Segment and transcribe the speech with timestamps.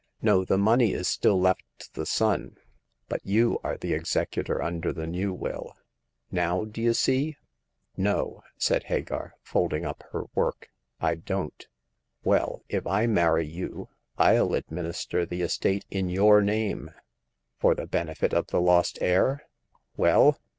[0.19, 2.65] No; the money is still left to 24 Hagar of the Pawn Shop.' the son;
[3.07, 5.77] but you are the executor under the new will.
[6.31, 7.37] Now d'ye see?"
[7.97, 11.67] No/' said Hagar, folding up her work, "I don't."
[12.23, 16.89] Well, if I marry you, FU administer the estate in your name
[17.59, 19.45] ""For the benefit of the lost heir?
[19.97, 20.39] Well